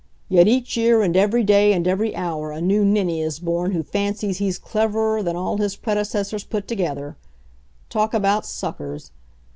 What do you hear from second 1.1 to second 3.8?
every day and every hour, a new ninny is born